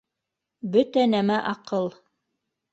Бөтә 0.77 1.05
нәмә 1.13 1.37
аҡыл 1.53 1.89